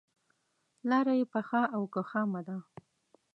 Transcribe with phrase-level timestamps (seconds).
[0.89, 2.57] لاره یې پخه او که خامه ده.